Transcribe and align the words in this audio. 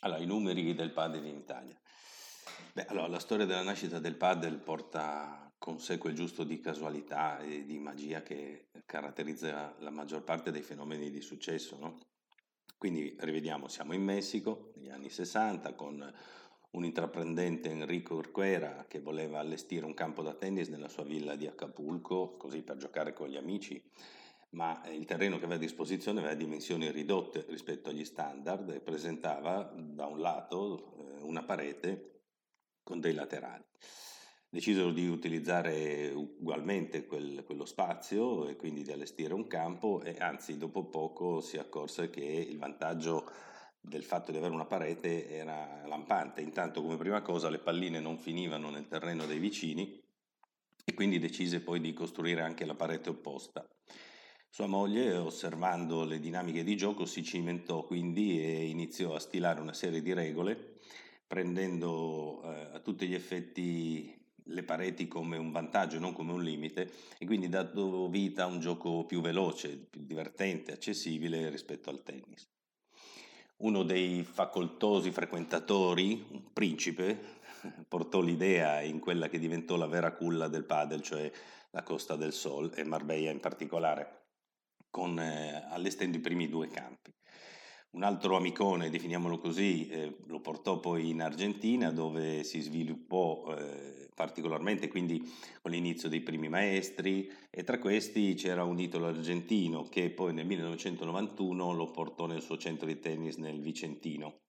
Allora, 0.00 0.20
i 0.20 0.26
numeri 0.26 0.74
del 0.74 0.92
padel 0.92 1.24
in 1.24 1.36
Italia. 1.36 1.76
Beh, 2.72 2.86
allora, 2.86 3.08
la 3.08 3.18
storia 3.18 3.46
della 3.46 3.62
nascita 3.62 3.98
del 3.98 4.14
padel 4.14 4.58
porta 4.58 5.50
con 5.58 5.80
sé 5.80 5.98
quel 5.98 6.14
giusto 6.14 6.44
di 6.44 6.60
casualità 6.60 7.40
e 7.40 7.64
di 7.64 7.78
magia 7.78 8.22
che 8.22 8.68
caratterizza 8.86 9.74
la 9.80 9.90
maggior 9.90 10.22
parte 10.22 10.52
dei 10.52 10.62
fenomeni 10.62 11.10
di 11.10 11.20
successo, 11.20 11.76
no? 11.80 11.98
Quindi 12.76 13.16
rivediamo, 13.18 13.66
siamo 13.66 13.92
in 13.92 14.04
Messico, 14.04 14.70
negli 14.76 14.90
anni 14.90 15.10
60, 15.10 15.74
con 15.74 16.14
un 16.70 16.84
intraprendente 16.84 17.70
Enrico 17.70 18.14
Urquera 18.14 18.84
che 18.86 19.00
voleva 19.00 19.40
allestire 19.40 19.84
un 19.84 19.94
campo 19.94 20.22
da 20.22 20.34
tennis 20.34 20.68
nella 20.68 20.88
sua 20.88 21.02
villa 21.02 21.34
di 21.34 21.48
Acapulco, 21.48 22.36
così 22.36 22.62
per 22.62 22.76
giocare 22.76 23.12
con 23.12 23.28
gli 23.28 23.36
amici, 23.36 23.82
ma 24.50 24.82
il 24.90 25.04
terreno 25.04 25.36
che 25.38 25.44
aveva 25.44 25.60
a 25.60 25.64
disposizione 25.64 26.20
aveva 26.20 26.34
dimensioni 26.34 26.90
ridotte 26.90 27.44
rispetto 27.48 27.90
agli 27.90 28.04
standard 28.04 28.70
e 28.70 28.80
presentava 28.80 29.72
da 29.76 30.06
un 30.06 30.20
lato 30.20 30.94
eh, 31.18 31.22
una 31.22 31.42
parete 31.42 32.22
con 32.82 33.00
dei 33.00 33.12
laterali. 33.12 33.64
Decisero 34.50 34.92
di 34.92 35.06
utilizzare 35.06 36.10
ugualmente 36.14 37.04
quel, 37.06 37.44
quello 37.44 37.66
spazio 37.66 38.48
e 38.48 38.56
quindi 38.56 38.82
di 38.82 38.92
allestire 38.92 39.34
un 39.34 39.46
campo 39.46 40.00
e 40.00 40.16
anzi 40.18 40.56
dopo 40.56 40.86
poco 40.86 41.42
si 41.42 41.58
accorse 41.58 42.08
che 42.08 42.24
il 42.24 42.56
vantaggio 42.56 43.30
del 43.78 44.04
fatto 44.04 44.30
di 44.30 44.38
avere 44.38 44.54
una 44.54 44.64
parete 44.64 45.28
era 45.28 45.86
lampante. 45.86 46.40
Intanto 46.40 46.80
come 46.80 46.96
prima 46.96 47.20
cosa 47.20 47.50
le 47.50 47.58
palline 47.58 48.00
non 48.00 48.18
finivano 48.18 48.70
nel 48.70 48.88
terreno 48.88 49.26
dei 49.26 49.38
vicini 49.38 50.02
e 50.82 50.94
quindi 50.94 51.18
decise 51.18 51.60
poi 51.60 51.80
di 51.80 51.92
costruire 51.92 52.40
anche 52.40 52.64
la 52.64 52.74
parete 52.74 53.10
opposta. 53.10 53.68
Sua 54.50 54.66
moglie, 54.66 55.14
osservando 55.14 56.04
le 56.04 56.18
dinamiche 56.18 56.64
di 56.64 56.76
gioco, 56.76 57.04
si 57.04 57.22
cimentò 57.22 57.84
quindi 57.84 58.42
e 58.42 58.66
iniziò 58.66 59.14
a 59.14 59.20
stilare 59.20 59.60
una 59.60 59.72
serie 59.72 60.02
di 60.02 60.12
regole, 60.12 60.78
prendendo 61.26 62.42
eh, 62.42 62.74
a 62.74 62.80
tutti 62.80 63.06
gli 63.06 63.14
effetti 63.14 64.16
le 64.50 64.62
pareti 64.64 65.06
come 65.06 65.36
un 65.36 65.52
vantaggio 65.52 66.00
non 66.00 66.12
come 66.12 66.32
un 66.32 66.42
limite, 66.42 66.90
e 67.18 67.26
quindi 67.26 67.48
dando 67.48 68.08
vita 68.08 68.44
a 68.44 68.46
un 68.46 68.58
gioco 68.58 69.04
più 69.04 69.20
veloce, 69.20 69.76
più 69.76 70.02
divertente, 70.02 70.72
accessibile 70.72 71.50
rispetto 71.50 71.90
al 71.90 72.02
tennis. 72.02 72.48
Uno 73.58 73.84
dei 73.84 74.24
facoltosi 74.24 75.12
frequentatori, 75.12 76.26
un 76.30 76.52
principe, 76.52 77.36
portò 77.86 78.20
l'idea 78.20 78.80
in 78.80 78.98
quella 78.98 79.28
che 79.28 79.38
diventò 79.38 79.76
la 79.76 79.86
vera 79.86 80.12
culla 80.12 80.48
del 80.48 80.64
padel, 80.64 81.02
cioè 81.02 81.30
la 81.70 81.82
Costa 81.82 82.16
del 82.16 82.32
Sol 82.32 82.72
e 82.74 82.82
Marbella 82.82 83.30
in 83.30 83.40
particolare 83.40 84.18
con, 84.90 85.18
eh, 85.18 85.66
allestendo 85.70 86.16
i 86.16 86.20
primi 86.20 86.48
due 86.48 86.68
campi. 86.68 87.12
Un 87.90 88.02
altro 88.02 88.36
amicone, 88.36 88.90
definiamolo 88.90 89.38
così, 89.38 89.88
eh, 89.88 90.18
lo 90.26 90.40
portò 90.40 90.78
poi 90.78 91.08
in 91.08 91.22
Argentina 91.22 91.90
dove 91.90 92.44
si 92.44 92.60
sviluppò 92.60 93.56
eh, 93.56 94.08
particolarmente, 94.14 94.88
quindi 94.88 95.22
con 95.62 95.70
l'inizio 95.70 96.10
dei 96.10 96.20
primi 96.20 96.50
maestri 96.50 97.32
e 97.50 97.64
tra 97.64 97.78
questi 97.78 98.34
c'era 98.34 98.62
un 98.62 98.78
italo 98.78 99.06
argentino 99.06 99.84
che 99.84 100.10
poi 100.10 100.34
nel 100.34 100.44
1991 100.44 101.72
lo 101.72 101.90
portò 101.90 102.26
nel 102.26 102.42
suo 102.42 102.58
centro 102.58 102.86
di 102.86 102.98
tennis 102.98 103.36
nel 103.36 103.60
Vicentino. 103.60 104.40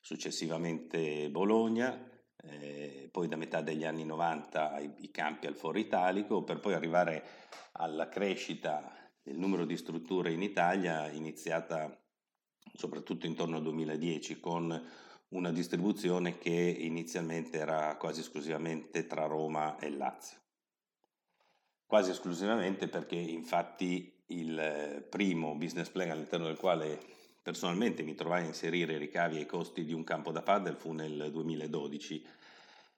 Successivamente 0.00 1.30
Bologna, 1.30 2.10
eh, 2.42 3.08
poi 3.12 3.28
da 3.28 3.36
metà 3.36 3.60
degli 3.60 3.84
anni 3.84 4.04
90 4.04 4.80
i, 4.80 4.94
i 4.98 5.10
campi 5.12 5.46
al 5.46 5.54
Foro 5.54 5.78
Italico 5.78 6.42
per 6.42 6.58
poi 6.58 6.74
arrivare 6.74 7.24
alla 7.72 8.08
crescita 8.08 9.03
del 9.24 9.38
numero 9.38 9.64
di 9.64 9.76
strutture 9.78 10.32
in 10.32 10.42
Italia 10.42 11.10
iniziata 11.10 11.98
soprattutto 12.74 13.24
intorno 13.24 13.56
al 13.56 13.62
2010 13.62 14.38
con 14.38 14.82
una 15.28 15.50
distribuzione 15.50 16.36
che 16.36 16.50
inizialmente 16.50 17.58
era 17.58 17.96
quasi 17.96 18.20
esclusivamente 18.20 19.06
tra 19.06 19.24
Roma 19.24 19.78
e 19.78 19.88
Lazio. 19.88 20.38
Quasi 21.86 22.10
esclusivamente 22.10 22.88
perché 22.88 23.16
infatti 23.16 24.22
il 24.26 25.06
primo 25.08 25.54
business 25.54 25.88
plan 25.88 26.10
all'interno 26.10 26.46
del 26.46 26.58
quale 26.58 27.00
personalmente 27.42 28.02
mi 28.02 28.14
trovai 28.14 28.42
a 28.42 28.46
inserire 28.46 28.94
i 28.94 28.98
ricavi 28.98 29.38
e 29.38 29.42
i 29.42 29.46
costi 29.46 29.84
di 29.84 29.94
un 29.94 30.04
campo 30.04 30.32
da 30.32 30.42
padel 30.42 30.76
fu 30.76 30.92
nel 30.92 31.30
2012 31.30 32.26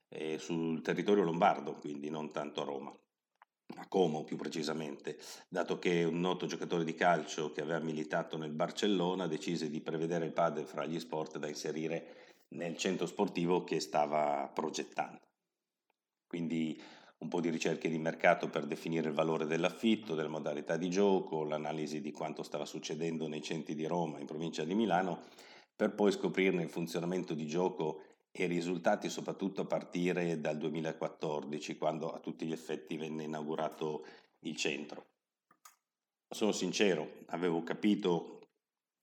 eh, 0.08 0.38
sul 0.38 0.82
territorio 0.82 1.22
lombardo, 1.22 1.74
quindi 1.74 2.10
non 2.10 2.32
tanto 2.32 2.62
a 2.62 2.64
Roma 2.64 2.96
Como 3.88 4.24
più 4.24 4.36
precisamente, 4.36 5.18
dato 5.48 5.78
che 5.78 6.04
un 6.04 6.20
noto 6.20 6.46
giocatore 6.46 6.84
di 6.84 6.94
calcio 6.94 7.52
che 7.52 7.60
aveva 7.60 7.78
militato 7.78 8.36
nel 8.36 8.50
Barcellona 8.50 9.26
decise 9.26 9.70
di 9.70 9.80
prevedere 9.80 10.24
il 10.26 10.32
padel 10.32 10.66
fra 10.66 10.84
gli 10.84 10.98
sport 10.98 11.38
da 11.38 11.48
inserire 11.48 12.34
nel 12.48 12.76
centro 12.76 13.06
sportivo 13.06 13.64
che 13.64 13.80
stava 13.80 14.50
progettando. 14.52 15.20
Quindi 16.26 16.80
un 17.18 17.28
po' 17.28 17.40
di 17.40 17.48
ricerche 17.48 17.88
di 17.88 17.98
mercato 17.98 18.48
per 18.48 18.66
definire 18.66 19.08
il 19.08 19.14
valore 19.14 19.46
dell'affitto, 19.46 20.14
delle 20.14 20.28
modalità 20.28 20.76
di 20.76 20.90
gioco, 20.90 21.44
l'analisi 21.44 22.00
di 22.00 22.12
quanto 22.12 22.42
stava 22.42 22.66
succedendo 22.66 23.26
nei 23.26 23.42
centri 23.42 23.74
di 23.74 23.86
Roma, 23.86 24.18
in 24.18 24.26
provincia 24.26 24.64
di 24.64 24.74
Milano, 24.74 25.22
per 25.74 25.94
poi 25.94 26.12
scoprirne 26.12 26.62
il 26.62 26.68
funzionamento 26.68 27.34
di 27.34 27.46
gioco 27.46 28.02
e 28.42 28.46
risultati 28.46 29.08
soprattutto 29.08 29.62
a 29.62 29.66
partire 29.66 30.40
dal 30.40 30.58
2014, 30.58 31.78
quando 31.78 32.12
a 32.12 32.18
tutti 32.18 32.44
gli 32.44 32.52
effetti 32.52 32.96
venne 32.96 33.24
inaugurato 33.24 34.04
il 34.40 34.54
centro. 34.56 35.06
Sono 36.28 36.52
sincero, 36.52 37.20
avevo 37.26 37.62
capito 37.62 38.40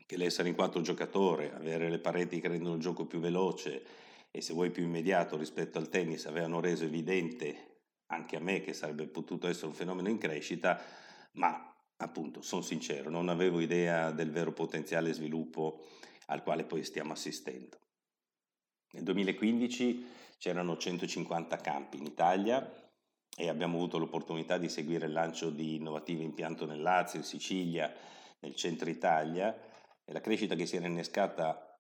che 0.06 0.18
l'essere 0.18 0.50
in 0.50 0.56
quattro 0.56 0.82
giocatori, 0.82 1.48
avere 1.48 1.90
le 1.90 2.00
pareti 2.00 2.40
che 2.40 2.48
rendono 2.48 2.76
il 2.76 2.82
gioco 2.82 3.06
più 3.06 3.20
veloce 3.20 3.84
e 4.30 4.42
se 4.42 4.54
vuoi 4.54 4.70
più 4.70 4.84
immediato 4.84 5.38
rispetto 5.38 5.80
al 5.80 5.90
tennis 5.90 6.26
avevano 6.26 6.60
reso 6.60 6.84
evidente 6.84 7.80
anche 8.08 8.36
a 8.36 8.40
me 8.40 8.62
che 8.62 8.74
sarebbe 8.74 9.08
potuto 9.08 9.48
essere 9.48 9.68
un 9.68 9.74
fenomeno 9.74 10.10
in 10.10 10.20
crescita, 10.20 10.80
ma 11.34 11.74
appunto 11.98 12.42
sono 12.42 12.62
sincero, 12.62 13.10
non 13.10 13.30
avevo 13.30 13.60
idea 13.60 14.12
del 14.12 14.30
vero 14.30 14.52
potenziale 14.52 15.14
sviluppo 15.14 15.86
al 16.28 16.44
quale 16.44 16.66
poi 16.66 16.84
stiamo 16.84 17.14
assistendo. 17.14 17.80
Nel 18.94 19.04
2015 19.04 20.06
c'erano 20.38 20.78
150 20.78 21.58
campi 21.58 21.98
in 21.98 22.06
Italia 22.06 22.82
e 23.36 23.50
abbiamo 23.50 23.78
avuto 23.78 23.98
l'opportunità 23.98 24.58
di 24.58 24.70
seguire 24.70 25.08
il 25.08 25.14
lancio 25.14 25.50
di 25.50 25.76
innovativo 25.76 26.22
impianto 26.22 26.66
nel 26.66 26.82
Lazio, 26.82 27.18
in 27.18 27.26
Sicilia, 27.26 27.92
nel 28.40 28.56
centro 28.56 28.90
Italia 28.90 29.56
e 30.06 30.14
la 30.14 30.22
crescita 30.22 30.54
che 30.54 30.68
si 30.68 30.76
era 30.76 30.86
innescata 30.86 31.76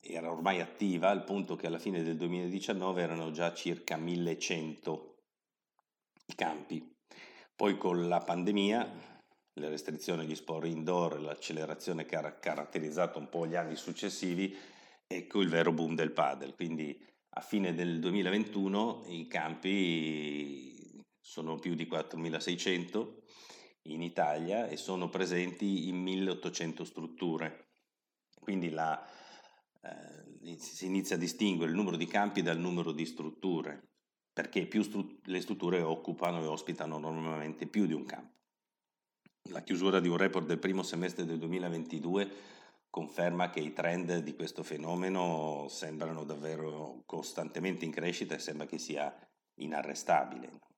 era 0.00 0.30
ormai 0.30 0.60
attiva 0.60 1.10
al 1.10 1.24
punto 1.24 1.56
che 1.56 1.66
alla 1.66 1.78
fine 1.78 2.02
del 2.02 2.16
2019 2.16 3.02
erano 3.02 3.32
già 3.32 3.52
circa 3.52 3.96
1100 3.96 5.16
i 6.26 6.34
campi. 6.34 6.96
Poi 7.56 7.76
con 7.76 8.08
la 8.08 8.20
pandemia, 8.20 8.90
le 9.54 9.68
restrizioni 9.68 10.22
agli 10.22 10.36
sport 10.36 10.66
indoor, 10.66 11.20
l'accelerazione 11.20 12.06
che 12.06 12.16
ha 12.16 12.32
caratterizzato 12.32 13.18
un 13.18 13.28
po' 13.28 13.46
gli 13.46 13.56
anni 13.56 13.74
successivi, 13.74 14.56
ecco 15.12 15.40
il 15.40 15.48
vero 15.48 15.72
boom 15.72 15.96
del 15.96 16.12
padel. 16.12 16.54
Quindi 16.54 16.96
a 17.30 17.40
fine 17.40 17.74
del 17.74 17.98
2021 17.98 19.04
i 19.08 19.26
campi 19.26 21.02
sono 21.20 21.58
più 21.58 21.74
di 21.74 21.86
4.600 21.86 23.08
in 23.84 24.02
Italia 24.02 24.68
e 24.68 24.76
sono 24.76 25.08
presenti 25.08 25.88
in 25.88 26.04
1.800 26.04 26.82
strutture. 26.84 27.70
Quindi 28.38 28.70
la, 28.70 29.04
eh, 29.82 30.56
si 30.58 30.86
inizia 30.86 31.16
a 31.16 31.18
distinguere 31.18 31.70
il 31.70 31.76
numero 31.76 31.96
di 31.96 32.06
campi 32.06 32.42
dal 32.42 32.58
numero 32.58 32.92
di 32.92 33.04
strutture, 33.04 33.90
perché 34.32 34.66
più 34.66 34.82
stru- 34.82 35.26
le 35.26 35.40
strutture 35.40 35.82
occupano 35.82 36.40
e 36.40 36.46
ospitano 36.46 36.98
normalmente 36.98 37.66
più 37.66 37.86
di 37.86 37.94
un 37.94 38.04
campo. 38.04 38.38
La 39.50 39.62
chiusura 39.62 39.98
di 39.98 40.08
un 40.08 40.16
report 40.16 40.46
del 40.46 40.58
primo 40.58 40.82
semestre 40.82 41.24
del 41.24 41.38
2022 41.38 42.58
conferma 42.90 43.50
che 43.50 43.60
i 43.60 43.72
trend 43.72 44.18
di 44.18 44.34
questo 44.34 44.62
fenomeno 44.62 45.66
sembrano 45.68 46.24
davvero 46.24 47.02
costantemente 47.06 47.84
in 47.84 47.92
crescita 47.92 48.34
e 48.34 48.40
sembra 48.40 48.66
che 48.66 48.78
sia 48.78 49.14
inarrestabile. 49.54 50.69